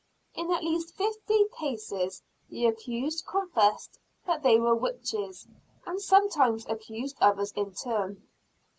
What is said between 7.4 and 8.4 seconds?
in turn.